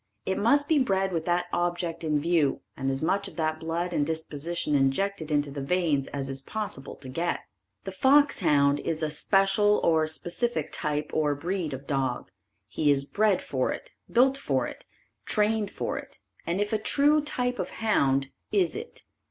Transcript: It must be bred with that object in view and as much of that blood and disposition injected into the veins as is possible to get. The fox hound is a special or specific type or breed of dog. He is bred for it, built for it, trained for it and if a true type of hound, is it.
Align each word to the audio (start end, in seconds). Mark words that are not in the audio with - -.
It 0.25 0.39
must 0.39 0.67
be 0.67 0.79
bred 0.79 1.11
with 1.13 1.25
that 1.25 1.45
object 1.53 2.03
in 2.03 2.19
view 2.19 2.61
and 2.75 2.89
as 2.89 3.03
much 3.03 3.27
of 3.27 3.35
that 3.35 3.59
blood 3.59 3.93
and 3.93 4.03
disposition 4.03 4.73
injected 4.73 5.29
into 5.29 5.51
the 5.51 5.61
veins 5.61 6.07
as 6.07 6.27
is 6.27 6.41
possible 6.41 6.95
to 6.95 7.07
get. 7.07 7.41
The 7.83 7.91
fox 7.91 8.39
hound 8.39 8.79
is 8.79 9.03
a 9.03 9.11
special 9.11 9.79
or 9.83 10.07
specific 10.07 10.71
type 10.71 11.11
or 11.13 11.35
breed 11.35 11.71
of 11.71 11.85
dog. 11.85 12.31
He 12.67 12.89
is 12.89 13.05
bred 13.05 13.43
for 13.43 13.71
it, 13.71 13.91
built 14.11 14.39
for 14.39 14.65
it, 14.65 14.85
trained 15.27 15.69
for 15.69 15.99
it 15.99 16.17
and 16.47 16.59
if 16.59 16.73
a 16.73 16.79
true 16.79 17.21
type 17.21 17.59
of 17.59 17.69
hound, 17.69 18.31
is 18.51 18.75
it. 18.75 19.03